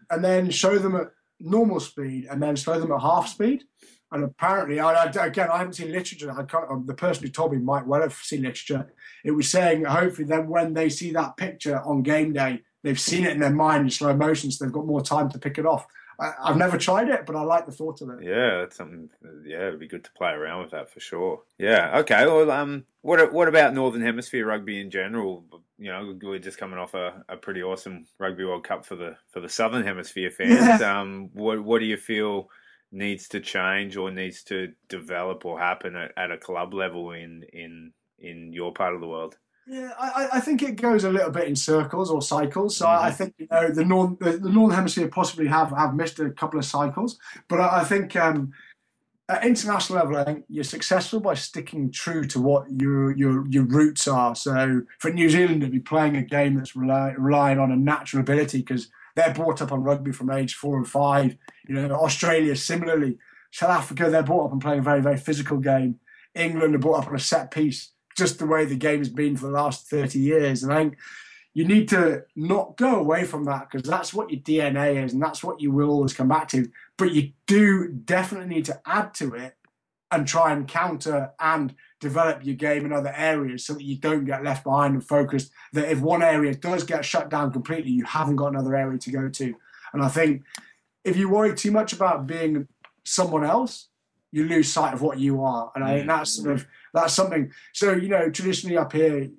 [0.10, 3.66] And then show them at normal speed, and then show them at half speed.
[4.12, 6.32] And apparently, I, I, again, I haven't seen literature.
[6.32, 8.88] I can't, um, the person who told me might well have seen literature.
[9.24, 13.26] It was saying, hopefully, then when they see that picture on game day, they've seen
[13.26, 15.66] it in their mind in slow motion, so they've got more time to pick it
[15.66, 15.86] off.
[16.20, 18.24] I, have never tried it, but I like the thought of it.
[18.24, 19.10] Yeah, that's something.
[19.46, 21.42] Yeah, it'd be good to play around with that for sure.
[21.58, 22.00] Yeah.
[22.00, 22.26] Okay.
[22.26, 25.46] Well, um, what what about Northern Hemisphere rugby in general?
[25.78, 29.18] You know, we're just coming off a, a pretty awesome Rugby World Cup for the
[29.32, 30.82] for the Southern Hemisphere fans.
[30.82, 31.00] Yeah.
[31.00, 32.50] Um, what what do you feel
[32.92, 37.44] needs to change or needs to develop or happen at, at a club level in
[37.52, 39.38] in in your part of the world?
[39.68, 42.78] Yeah, I, I think it goes a little bit in circles or cycles.
[42.78, 43.06] So mm-hmm.
[43.06, 46.30] I think you know the northern the, the, northern hemisphere possibly have have missed a
[46.30, 48.54] couple of cycles, but I, I think um,
[49.28, 53.64] at international level, I think you're successful by sticking true to what your your your
[53.64, 54.36] roots are.
[54.36, 58.22] So for New Zealand to be playing a game that's rely, relying on a natural
[58.22, 61.38] ability because they're brought up on rugby from age four and five.
[61.68, 63.18] You know, Australia similarly,
[63.50, 66.00] South Africa they're brought up and playing a very very physical game.
[66.36, 69.36] England are brought up on a set piece just the way the game has been
[69.36, 70.64] for the last 30 years.
[70.64, 70.98] And I think
[71.54, 75.22] you need to not go away from that because that's what your DNA is and
[75.22, 76.70] that's what you will always come back to.
[76.98, 79.56] But you do definitely need to add to it
[80.12, 84.26] and try and counter and develop your game in other areas so that you don't
[84.26, 85.52] get left behind and focused.
[85.74, 89.12] That if one area does get shut down completely, you haven't got another area to
[89.12, 89.56] go to.
[89.94, 90.44] And I think
[91.04, 92.68] if you worry too much about being
[93.04, 93.88] someone else,
[94.32, 95.72] you lose sight of what you are.
[95.74, 96.18] And I think mm.
[96.18, 97.52] that's sort of that's something.
[97.74, 99.30] So you know, traditionally up here,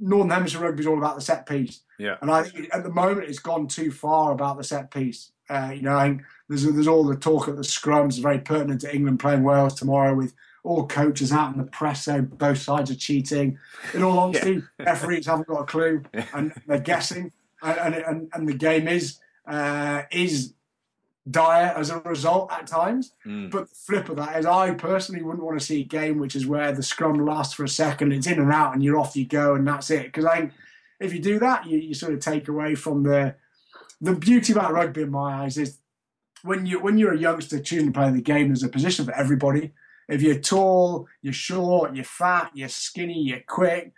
[0.00, 1.80] Northern Hemisphere rugby is all about the set piece.
[1.98, 2.16] Yeah.
[2.20, 5.32] And I think at the moment it's gone too far about the set piece.
[5.48, 8.80] Uh, you know, I think there's there's all the talk at the scrums, very pertinent
[8.82, 12.90] to England playing Wales tomorrow with all coaches out in the press saying both sides
[12.90, 13.58] are cheating.
[13.94, 14.86] In all honesty, yeah.
[14.86, 16.02] referees haven't got a clue
[16.32, 17.32] and they're guessing.
[17.62, 20.52] And, and, and the game is uh, is
[21.30, 23.12] dire as a result at times.
[23.26, 23.50] Mm.
[23.50, 26.34] But the flip of that is, I personally wouldn't want to see a game which
[26.34, 29.16] is where the scrum lasts for a second, it's in and out, and you're off
[29.16, 30.06] you go, and that's it.
[30.06, 30.52] Because I think
[31.00, 33.34] if you do that, you, you sort of take away from the
[34.00, 35.78] the beauty about rugby in my eyes is
[36.42, 39.14] when you when you're a youngster choosing to play the game, there's a position for
[39.14, 39.72] everybody.
[40.08, 43.92] If you're tall, you're short, you're fat, you're skinny, you're quick,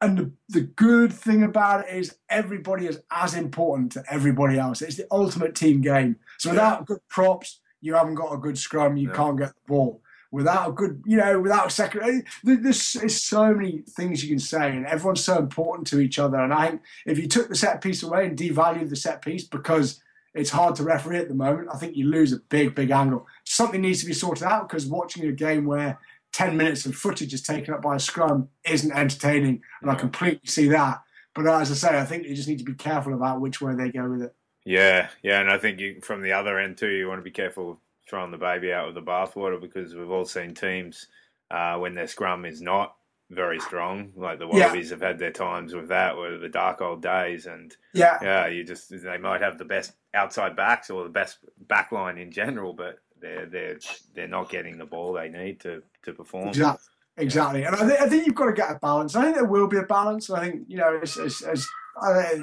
[0.00, 4.82] and the, the good thing about it is everybody is as important to everybody else.
[4.82, 6.16] It's the ultimate team game.
[6.38, 6.84] So without yeah.
[6.86, 8.96] good props, you haven't got a good scrum.
[8.96, 9.14] You yeah.
[9.14, 10.00] can't get the ball.
[10.30, 14.30] Without a good, you know, without a second, eh, there's, there's so many things you
[14.30, 16.38] can say, and everyone's so important to each other.
[16.38, 19.44] And I think if you took the set piece away and devalued the set piece
[19.44, 20.00] because
[20.34, 23.26] it's hard to referee at the moment, I think you lose a big, big angle.
[23.44, 26.00] Something needs to be sorted out because watching a game where
[26.32, 29.62] 10 minutes of footage is taken up by a scrum isn't entertaining.
[29.80, 31.00] And I completely see that.
[31.32, 33.74] But as I say, I think you just need to be careful about which way
[33.74, 34.34] they go with it.
[34.64, 35.40] Yeah, yeah.
[35.40, 38.30] And I think you, from the other end, too, you want to be careful throwing
[38.30, 41.06] the baby out with the bathwater because we've all seen teams
[41.50, 42.94] uh, when their scrum is not
[43.30, 44.12] very strong.
[44.16, 44.94] Like the Wallabies yeah.
[44.94, 48.64] have had their times with that, where the dark old days, and yeah, yeah, you
[48.64, 52.72] just they might have the best outside backs or the best back line in general,
[52.72, 53.78] but they're they're
[54.14, 56.48] they're not getting the ball they need to to perform.
[56.48, 56.90] Exactly.
[57.16, 59.14] Exactly, and I, th- I think you've got to get a balance.
[59.14, 60.30] I think there will be a balance.
[60.30, 61.68] I think you know, as, as, as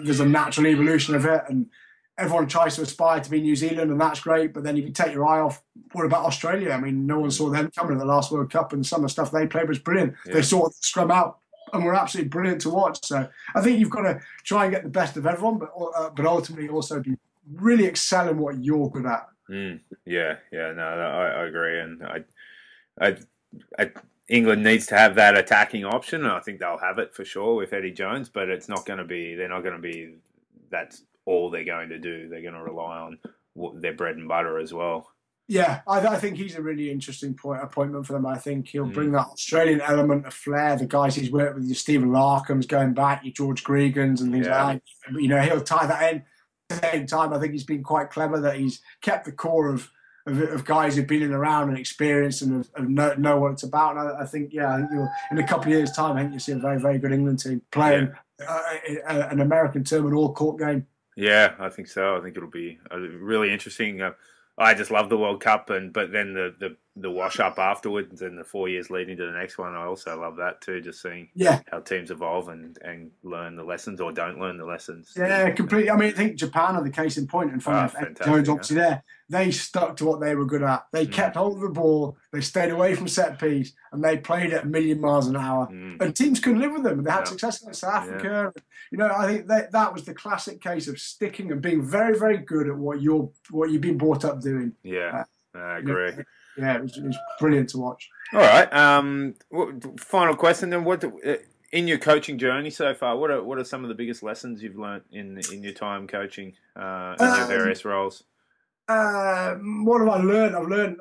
[0.01, 1.65] there's a natural evolution of it, and
[2.21, 4.53] everyone tries to aspire to be New Zealand, and that's great.
[4.53, 6.71] But then if you take your eye off, what about Australia?
[6.71, 9.03] I mean, no one saw them coming at the last World Cup, and some of
[9.03, 10.13] the stuff they played was brilliant.
[10.25, 10.35] Yeah.
[10.35, 11.39] They saw the scrum out
[11.73, 13.03] and were absolutely brilliant to watch.
[13.03, 16.09] So I think you've got to try and get the best of everyone, but uh,
[16.11, 17.17] but ultimately also be
[17.53, 19.27] really excel in what you're good at.
[19.49, 22.23] Mm, yeah, yeah, no, I, I agree, and I,
[23.01, 23.17] I,
[23.77, 23.91] I,
[24.29, 27.55] England needs to have that attacking option, and I think they'll have it for sure
[27.55, 28.29] with Eddie Jones.
[28.29, 29.35] But it's not going to be.
[29.35, 30.15] They're not going to be.
[30.69, 32.29] That's all they're going to do.
[32.29, 33.19] They're going to rely on
[33.53, 35.07] what, their bread and butter as well.
[35.47, 38.25] Yeah, I, I, think he's a really interesting point, appointment for them.
[38.25, 38.93] I think he'll mm.
[38.93, 40.77] bring that Australian element of flair.
[40.77, 44.47] The guys he's worked with, your Stephen Larkhams going back, your George Gregans and things
[44.47, 44.63] yeah.
[44.63, 45.21] like that.
[45.21, 46.23] You know, he'll tie that in.
[46.69, 49.69] At the same time, I think he's been quite clever that he's kept the core
[49.69, 49.89] of
[50.25, 53.53] of, of guys who've been in around and experienced and have, have know, know, what
[53.53, 53.97] it's about.
[53.97, 54.91] And I, I think, yeah, I think
[55.31, 57.39] in a couple of years' time, I think you'll see a very, very good England
[57.39, 58.59] team playing yeah.
[59.07, 60.87] uh, an American term, an all-court game.
[61.15, 62.17] Yeah, I think so.
[62.17, 64.01] I think it'll be really interesting.
[64.01, 64.11] Uh,
[64.57, 68.21] I just love the World Cup, and but then the the, the wash up afterwards
[68.21, 70.81] and the four years leading to the next one, I also love that too.
[70.81, 74.65] Just seeing yeah how teams evolve and, and learn the lessons or don't learn the
[74.65, 75.13] lessons.
[75.15, 75.89] Yeah, completely.
[75.89, 78.77] I mean, I think Japan are the case in point, and from oh, Jones obviously
[78.77, 78.81] yeah.
[78.83, 80.85] there they stuck to what they were good at.
[80.91, 81.11] They mm.
[81.11, 84.65] kept hold of the ball, they stayed away from set piece, and they played at
[84.65, 85.67] a million miles an hour.
[85.67, 86.01] Mm.
[86.01, 87.01] And teams couldn't live with them.
[87.01, 87.23] They had yeah.
[87.23, 88.53] success in South Africa.
[88.91, 92.19] You know, I think that that was the classic case of sticking and being very,
[92.19, 94.73] very good at what you're what you've been brought up doing.
[94.83, 95.23] Yeah,
[95.55, 96.11] uh, I agree.
[96.57, 98.09] Yeah, it was, it was, brilliant to watch.
[98.33, 98.71] All right.
[98.73, 99.35] Um,
[99.97, 100.83] final question then.
[100.83, 101.37] What uh,
[101.71, 103.17] in your coaching journey so far?
[103.17, 106.07] What are what are some of the biggest lessons you've learned in in your time
[106.07, 108.23] coaching uh, in um, your various roles?
[108.91, 110.55] uh, what have I learned?
[110.55, 110.97] I've learned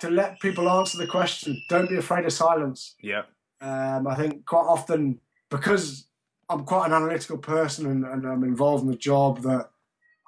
[0.00, 1.60] to let people answer the question.
[1.68, 2.94] Don't be afraid of silence.
[3.00, 3.22] Yeah.
[3.60, 6.06] Um, I think quite often because
[6.48, 9.70] I'm quite an analytical person and, and, I'm involved in the job that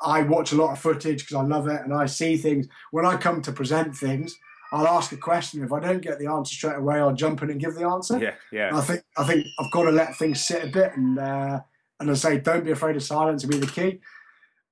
[0.02, 2.66] I watch a lot of footage because I love it and I see things.
[2.90, 4.36] When I come to present things,
[4.72, 5.64] I'll ask a question.
[5.64, 8.18] If I don't get the answer straight away, I'll jump in and give the answer.
[8.18, 8.68] Yeah, yeah.
[8.68, 11.60] And I think I think I've got to let things sit a bit and uh,
[11.98, 14.00] and I say don't be afraid of silence to be the key.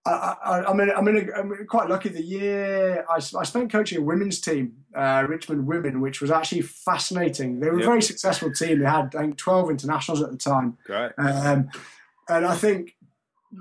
[0.07, 2.09] I, I, mean, I mean, I'm quite lucky.
[2.09, 6.63] The year I, I spent coaching a women's team, uh, Richmond Women, which was actually
[6.63, 7.61] fascinating.
[7.61, 7.83] They were yep.
[7.83, 8.81] a very successful team.
[8.81, 10.79] They had, I think, 12 internationals at the time.
[10.85, 11.13] Great.
[11.19, 11.69] Um,
[12.29, 12.97] and I think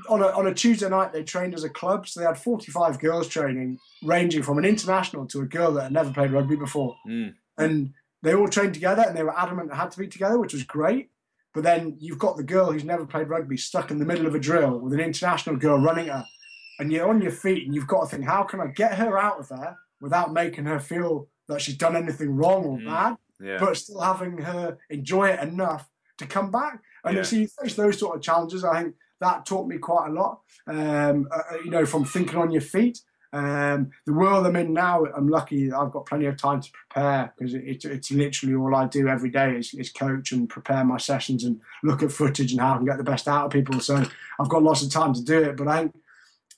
[0.09, 2.07] on a, on a Tuesday night, they trained as a club.
[2.07, 5.93] So they had 45 girls training, ranging from an international to a girl that had
[5.93, 6.95] never played rugby before.
[7.07, 7.33] Mm.
[7.57, 10.53] And they all trained together and they were adamant it had to be together, which
[10.53, 11.09] was great.
[11.53, 14.35] But then you've got the girl who's never played rugby stuck in the middle of
[14.35, 16.25] a drill with an international girl running her
[16.79, 19.17] and you're on your feet and you've got to think, how can I get her
[19.17, 23.17] out of there without making her feel that she's done anything wrong or mm, bad,
[23.39, 23.57] yeah.
[23.59, 26.81] but still having her enjoy it enough to come back.
[27.03, 27.23] And yeah.
[27.23, 28.63] so you face those sort of challenges.
[28.63, 30.41] I think that taught me quite a lot.
[30.67, 33.01] Um, uh, uh, you know, from thinking on your feet.
[33.33, 37.33] Um, the world I'm in now, I'm lucky I've got plenty of time to prepare
[37.37, 40.85] because it, it, it's literally all I do every day is, is, coach and prepare
[40.85, 43.51] my sessions and look at footage and how I can get the best out of
[43.51, 43.81] people.
[43.81, 43.97] So
[44.39, 45.57] I've got lots of time to do it.
[45.57, 45.95] But I think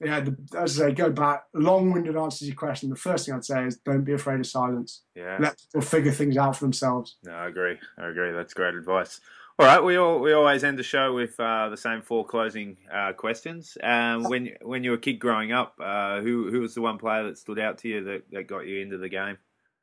[0.02, 2.90] yeah, the, as I say, go back, long-winded answer to your question.
[2.90, 5.04] The first thing I'd say is don't be afraid of silence.
[5.16, 7.18] Yeah, let people figure things out for themselves.
[7.24, 7.78] No, I agree.
[7.98, 8.32] I agree.
[8.32, 9.20] That's great advice.
[9.60, 12.78] All right, we all, we always end the show with uh, the same four closing
[12.90, 13.78] uh, questions.
[13.84, 16.98] Um, when when you were a kid growing up, uh, who who was the one
[16.98, 19.38] player that stood out to you that, that got you into the game?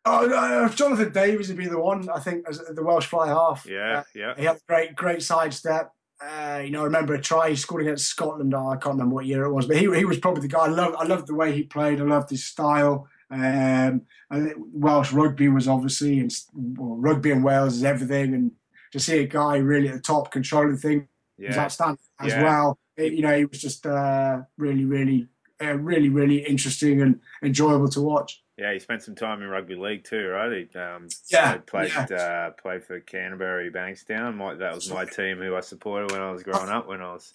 [0.06, 2.08] Oh, uh, Jonathan Davies would be the one.
[2.08, 3.66] I think as the Welsh fly half.
[3.68, 4.34] Yeah, uh, yeah.
[4.38, 7.82] He had a great great sidestep uh, you know, I remember a try he scored
[7.82, 8.54] against Scotland.
[8.54, 10.64] Oh, I can't remember what year it was, but he he was probably the guy.
[10.64, 12.00] I love I loved the way he played.
[12.00, 13.08] I loved his style.
[13.30, 18.34] Um, and Welsh rugby was obviously, and well, rugby in Wales is everything.
[18.34, 18.52] And
[18.92, 21.06] to see a guy really at the top controlling things
[21.38, 21.48] yeah.
[21.48, 22.42] was outstanding as yeah.
[22.42, 22.78] well.
[22.96, 25.28] It, you know, he was just uh, really, really,
[25.62, 28.42] uh, really, really interesting and enjoyable to watch.
[28.56, 30.66] Yeah, he spent some time in rugby league too, right?
[30.72, 32.16] He um, yeah, played yeah.
[32.16, 34.34] Uh, played for Canterbury Bankstown.
[34.34, 36.88] My, that was my team who I supported when I was growing up.
[36.88, 37.30] When I was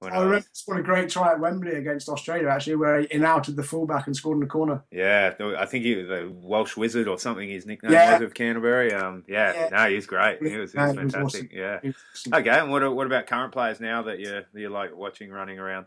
[0.00, 3.06] when I, I remember scored a great try at Wembley against Australia, actually, where he
[3.06, 4.84] in outed the fullback and scored in the corner.
[4.90, 7.48] Yeah, I think he was a Welsh wizard or something.
[7.48, 8.12] His nickname yeah.
[8.12, 8.92] was of Canterbury.
[8.92, 10.38] Um, yeah, yeah, no, he's great.
[10.38, 11.22] He was, he was fantastic.
[11.22, 11.48] Was awesome.
[11.52, 11.80] Yeah.
[12.14, 12.34] Awesome.
[12.34, 15.86] Okay, and what what about current players now that you you like watching running around?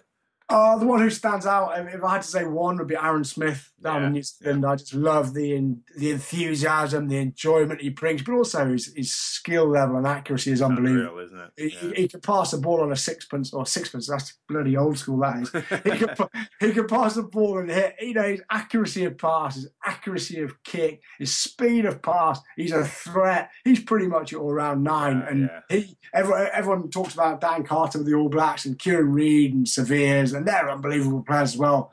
[0.52, 3.24] Uh, the one who stands out, if I had to say one, would be Aaron
[3.24, 4.64] Smith down yeah, in New Zealand.
[4.64, 4.70] Yeah.
[4.70, 9.14] I just love the in, the enthusiasm, the enjoyment he brings, but also his, his
[9.14, 11.20] skill level and accuracy is unbelievable.
[11.20, 11.52] Unreal, isn't it?
[11.58, 11.90] Yeah.
[11.96, 14.08] He, he, could pass the ball on a sixpence or sixpence.
[14.08, 15.22] That's bloody old school.
[15.22, 15.52] That is.
[15.84, 16.18] he, could,
[16.60, 17.96] he could pass the ball and hit.
[18.02, 22.42] You know his accuracy of pass, his accuracy of kick, his speed of pass.
[22.58, 23.52] He's a threat.
[23.64, 25.24] He's pretty much all round nine.
[25.28, 29.54] and he everyone, everyone talks about Dan Carter with the All Blacks and Kieran Read
[29.54, 31.92] and Severes and they're unbelievable players as well.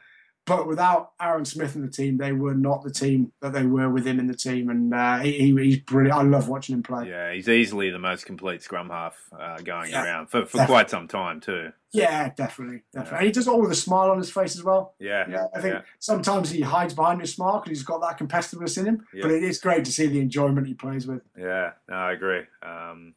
[0.49, 3.90] But without Aaron Smith in the team, they were not the team that they were
[3.90, 4.70] with him in the team.
[4.70, 6.18] And uh, he, he's brilliant.
[6.18, 7.11] I love watching him play.
[7.11, 10.88] Yeah, he's easily the most complete scrum half uh, going yeah, around for, for quite
[10.88, 11.72] some time too.
[11.92, 13.12] Yeah, definitely, definitely.
[13.12, 13.18] Yeah.
[13.18, 14.94] And he does it all with a smile on his face as well.
[14.99, 15.46] Yeah, yeah.
[15.55, 15.80] I think yeah.
[15.99, 19.07] sometimes he hides behind his smile because he's got that competitiveness in him.
[19.20, 21.20] But it is great to see the enjoyment he plays with.
[21.36, 22.44] Yeah, no, I agree.
[22.62, 23.14] Um,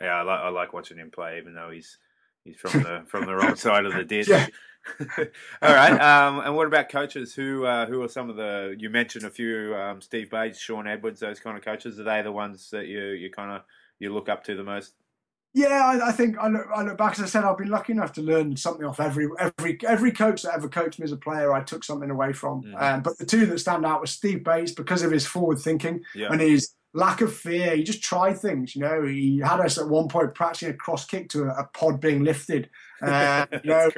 [0.00, 1.98] yeah, I like I like watching him play, even though he's
[2.44, 4.30] he's from the from the wrong side of the ditch.
[5.62, 5.92] All right.
[5.92, 7.34] Um, and what about coaches?
[7.34, 8.74] Who uh, who are some of the?
[8.78, 11.98] You mentioned a few: um, Steve Bates, Shaun Edwards, those kind of coaches.
[11.98, 13.62] Are they the ones that you you kind of
[13.98, 14.94] you look up to the most?
[15.52, 17.14] Yeah, I, I, think I look, I look back.
[17.14, 20.42] As I said, I've been lucky enough to learn something off every every every coach
[20.42, 21.52] that ever coached me as a player.
[21.52, 22.62] I took something away from.
[22.62, 22.80] Mm.
[22.80, 26.02] Um, but the two that stand out were Steve Bates because of his forward thinking
[26.14, 26.28] yeah.
[26.30, 27.76] and his lack of fear.
[27.76, 28.74] He just tried things.
[28.74, 31.64] You know, he had us at one point practicing a cross kick to a, a
[31.72, 32.68] pod being lifted.
[33.02, 33.88] Uh, you know,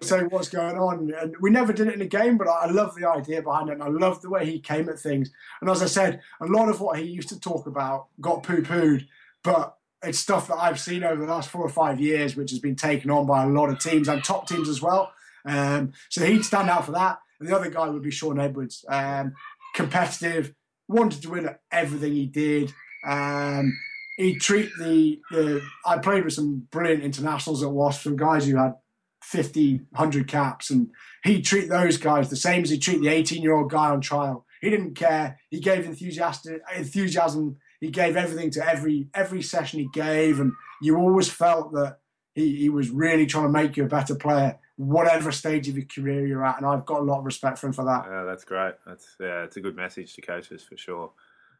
[0.00, 2.36] saying what's going on, and we never did it in a game.
[2.36, 4.88] But I, I love the idea behind it, and I love the way he came
[4.88, 5.30] at things.
[5.60, 8.62] And as I said, a lot of what he used to talk about got poo
[8.62, 9.06] pooed,
[9.44, 12.58] but it's stuff that I've seen over the last four or five years, which has
[12.58, 15.12] been taken on by a lot of teams and top teams as well.
[15.44, 17.20] Um, so he'd stand out for that.
[17.38, 19.34] And the other guy would be Shaun Edwards, um,
[19.74, 20.54] competitive,
[20.92, 22.72] wanted to win at everything he did.
[23.06, 23.78] Um,
[24.16, 28.56] he'd treat the, the, I played with some brilliant internationals at Wasp, some guys who
[28.56, 28.74] had
[29.22, 30.88] 50, 100 caps, and
[31.24, 34.00] he'd treat those guys the same as he'd treat the 18 year old guy on
[34.00, 34.46] trial.
[34.60, 35.40] He didn't care.
[35.50, 37.56] He gave enthusiastic, enthusiasm.
[37.80, 41.98] He gave everything to every every session he gave, and you always felt that
[42.34, 45.86] he, he was really trying to make you a better player whatever stage of your
[45.86, 48.04] career you're at, and I've got a lot of respect for him for that.
[48.08, 48.74] Yeah, that's great.
[48.86, 51.10] That's yeah, it's a good message to coaches for sure.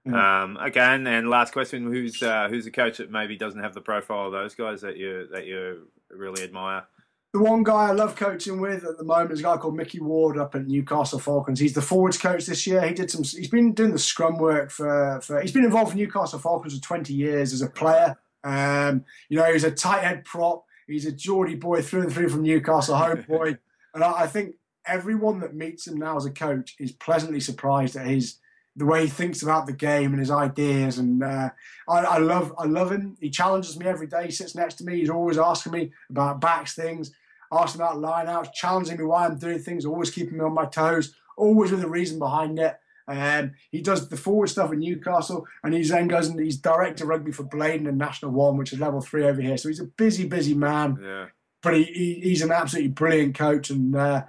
[0.05, 0.43] Yeah.
[0.43, 3.75] Um, okay, and, and last question: Who's uh, who's a coach that maybe doesn't have
[3.75, 6.85] the profile of those guys that you that you really admire?
[7.33, 10.01] The one guy I love coaching with at the moment is a guy called Mickey
[10.01, 11.61] Ward up at Newcastle Falcons.
[11.61, 12.83] He's the forwards coach this year.
[12.83, 13.23] He did some.
[13.23, 15.21] He's been doing the scrum work for.
[15.23, 18.19] for he's been involved in Newcastle Falcons for 20 years as a player.
[18.45, 20.65] Um, you know, he was a tight head prop.
[20.93, 23.59] He's a Geordie boy through and through from Newcastle, home boy.
[23.95, 24.55] and I, I think
[24.87, 28.39] everyone that meets him now as a coach is pleasantly surprised at his
[28.75, 30.99] the way he thinks about the game and his ideas.
[30.99, 31.51] And uh,
[31.89, 33.17] I, I, love I love him.
[33.21, 34.27] He challenges me every day.
[34.27, 34.99] He sits next to me.
[34.99, 37.13] He's always asking me about backs things,
[37.53, 41.15] asking about lineouts, challenging me why I'm doing things, always keeping me on my toes,
[41.37, 42.79] always with a reason behind it.
[43.09, 47.07] Um, he does the forward stuff at Newcastle, and he then goes and he's director
[47.07, 49.57] rugby for Blaydon and National One, which is level three over here.
[49.57, 50.99] So he's a busy, busy man.
[51.03, 51.27] Yeah.
[51.63, 54.25] But he, he he's an absolutely brilliant coach, and uh,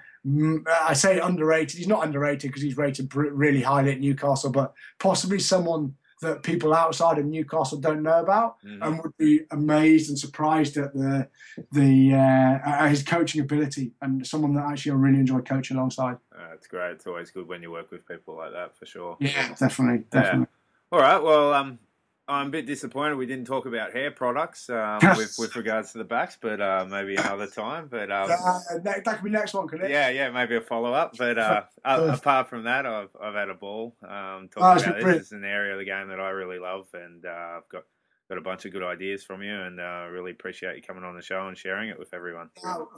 [0.67, 1.77] I say underrated.
[1.77, 6.73] He's not underrated because he's rated really highly at Newcastle, but possibly someone that people
[6.73, 8.81] outside of Newcastle don't know about, mm-hmm.
[8.81, 11.29] and would be amazed and surprised at the
[11.71, 16.17] the uh, his coaching ability, and someone that actually I really enjoy coaching alongside.
[16.35, 16.91] Uh, it's great.
[16.91, 19.17] It's always good when you work with people like that, for sure.
[19.19, 20.47] Yeah, definitely, definitely.
[20.49, 20.97] Yeah.
[20.97, 21.21] All right.
[21.21, 21.79] Well, um,
[22.27, 25.97] I'm a bit disappointed we didn't talk about hair products um, with, with regards to
[25.97, 27.87] the backs, but uh, maybe another time.
[27.91, 29.89] But um, uh, that, that could be next one, could it?
[29.89, 31.17] Yeah, yeah, maybe a follow up.
[31.17, 35.23] But uh, apart from that, I've, I've had a ball um, talking oh, about this.
[35.23, 37.83] Is an area of the game that I really love, and uh, I've got
[38.29, 41.15] got a bunch of good ideas from you, and uh, really appreciate you coming on
[41.15, 42.49] the show and sharing it with everyone.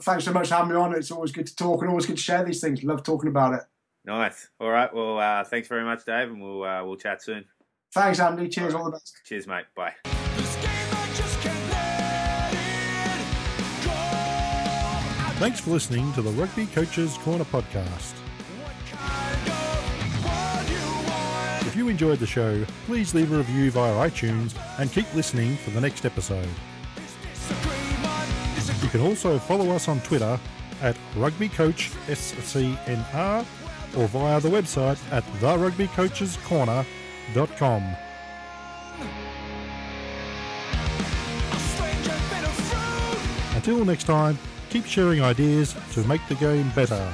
[0.02, 0.94] thanks so much for having me on.
[0.94, 2.84] It's always good to talk and always good to share these things.
[2.84, 3.62] Love talking about it.
[4.04, 4.50] Nice.
[4.60, 4.94] All right.
[4.94, 7.44] Well, uh, thanks very much, Dave, and we'll we'll chat soon.
[7.92, 8.48] Thanks, Andy.
[8.48, 8.74] Cheers.
[8.74, 9.14] All, all the best.
[9.24, 9.64] Cheers, mate.
[9.74, 9.92] Bye.
[15.38, 18.14] Thanks for listening to the Rugby Coaches Corner podcast.
[21.66, 25.70] If you enjoyed the show, please leave a review via iTunes and keep listening for
[25.70, 26.48] the next episode.
[28.82, 30.40] You can also follow us on Twitter
[30.80, 33.46] at RugbyCoachSCNR
[33.96, 36.86] or via the website at therugbycoachescorner.com
[43.54, 44.38] Until next time,
[44.70, 47.12] keep sharing ideas to make the game better.